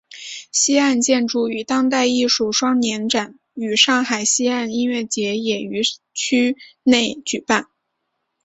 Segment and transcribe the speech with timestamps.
[0.51, 5.83] 西岸建筑与当代艺术双年展与上海西岸音乐节也于
[6.15, 7.67] 区内举办。